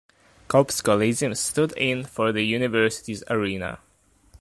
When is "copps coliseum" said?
0.47-1.35